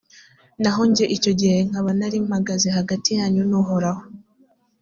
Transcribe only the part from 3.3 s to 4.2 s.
n’uhoraho,